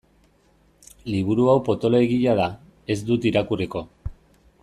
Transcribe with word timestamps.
Liburu 1.15 1.45
hau 1.51 1.55
potoloegia 1.67 2.35
da, 2.41 2.49
ez 2.95 2.99
dut 3.13 3.31
irakurriko. 3.33 3.87